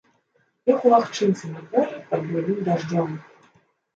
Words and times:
Лёг 0.67 0.79
у 0.89 0.93
лагчынцы 0.93 1.51
на 1.51 1.61
полі, 1.75 1.99
пад 2.13 2.21
буйным 2.31 2.59
дажджом. 2.69 3.11